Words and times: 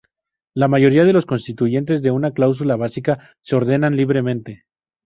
La 0.55 0.67
mayoría 0.67 1.05
de 1.05 1.13
los 1.13 1.27
constituyentes 1.27 2.01
de 2.01 2.09
una 2.09 2.31
cláusula 2.31 2.75
básica 2.75 3.35
se 3.43 3.55
ordenan 3.55 3.95
libremente. 3.95 4.65